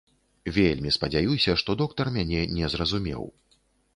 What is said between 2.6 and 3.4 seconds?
зразумеў.